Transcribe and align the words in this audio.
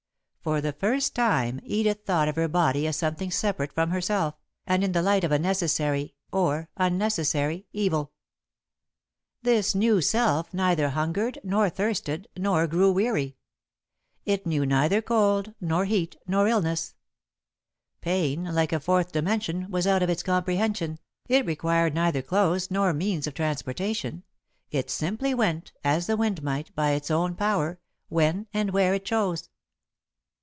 For 0.43 0.59
the 0.59 0.73
first 0.73 1.13
time 1.13 1.59
Edith 1.63 1.99
thought 2.03 2.27
of 2.27 2.35
her 2.35 2.47
body 2.47 2.87
as 2.87 2.95
something 2.95 3.29
separate 3.29 3.71
from 3.71 3.91
herself, 3.91 4.33
and 4.65 4.83
in 4.83 4.91
the 4.91 5.03
light 5.03 5.23
of 5.23 5.31
a 5.31 5.37
necessary 5.37 6.15
or 6.31 6.67
unnecessary 6.77 7.67
evil. 7.73 8.13
This 9.43 9.75
new 9.75 10.01
self 10.01 10.51
neither 10.51 10.89
hungered 10.89 11.37
nor 11.43 11.69
thirsted 11.69 12.27
nor 12.35 12.65
grew 12.65 12.91
weary; 12.91 13.37
it 14.25 14.47
knew 14.47 14.65
neither 14.65 14.99
cold 14.99 15.53
nor 15.61 15.85
heat 15.85 16.15
nor 16.25 16.47
illness; 16.47 16.95
pain, 18.01 18.45
like 18.45 18.73
a 18.73 18.79
fourth 18.79 19.11
dimension, 19.11 19.69
was 19.69 19.85
out 19.85 20.01
of 20.01 20.09
its 20.09 20.23
comprehension, 20.23 20.97
it 21.29 21.45
required 21.45 21.93
neither 21.93 22.23
clothes 22.23 22.71
nor 22.71 22.93
means 22.93 23.27
of 23.27 23.35
transportation, 23.35 24.23
it 24.71 24.89
simply 24.89 25.35
went, 25.35 25.71
as 25.83 26.07
the 26.07 26.17
wind 26.17 26.41
might, 26.41 26.73
by 26.73 26.93
its 26.93 27.11
own 27.11 27.35
power, 27.35 27.79
when 28.09 28.47
and 28.51 28.71
where 28.71 28.95
it 28.95 29.05
chose. 29.05 29.47